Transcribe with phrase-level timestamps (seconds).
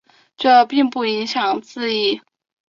[0.35, 2.21] 这并不影响字义。